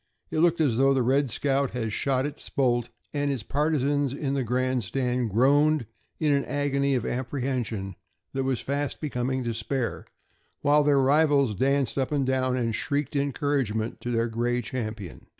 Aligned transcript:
It 0.31 0.39
looked 0.39 0.59
as 0.59 0.77
though 0.77 0.95
the 0.95 1.03
"Red 1.03 1.29
Scout" 1.29 1.73
had 1.77 1.93
"shot 1.93 2.25
its 2.25 2.49
bolt," 2.49 2.89
and 3.13 3.31
its 3.31 3.43
partisans 3.43 4.13
in 4.13 4.33
the 4.33 4.41
grandstand 4.43 5.29
groaned 5.29 5.85
in 6.19 6.31
an 6.33 6.43
agony 6.45 6.95
of 6.95 7.05
apprehension 7.05 7.95
that 8.33 8.43
was 8.43 8.61
fast 8.61 8.99
becoming 8.99 9.43
despair, 9.43 10.07
while 10.61 10.83
their 10.83 10.97
rivals 10.97 11.53
danced 11.53 11.99
up 11.99 12.11
and 12.11 12.25
down 12.25 12.57
and 12.57 12.73
shrieked 12.73 13.15
encouragement 13.15 14.01
to 14.01 14.09
their 14.09 14.25
gray 14.27 14.59
champion. 14.63 15.27